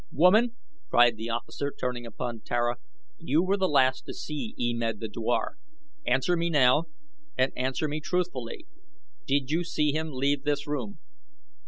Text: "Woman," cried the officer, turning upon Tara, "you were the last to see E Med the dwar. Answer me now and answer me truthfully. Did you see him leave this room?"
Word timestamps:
"Woman," 0.11 0.55
cried 0.89 1.15
the 1.15 1.29
officer, 1.29 1.71
turning 1.79 2.07
upon 2.07 2.39
Tara, 2.41 2.77
"you 3.19 3.43
were 3.43 3.55
the 3.55 3.69
last 3.69 4.03
to 4.07 4.15
see 4.15 4.55
E 4.59 4.73
Med 4.73 4.99
the 4.99 5.07
dwar. 5.07 5.57
Answer 6.07 6.35
me 6.35 6.49
now 6.49 6.85
and 7.37 7.51
answer 7.55 7.87
me 7.87 8.01
truthfully. 8.01 8.65
Did 9.27 9.51
you 9.51 9.63
see 9.63 9.91
him 9.91 10.09
leave 10.11 10.41
this 10.43 10.65
room?" 10.65 10.97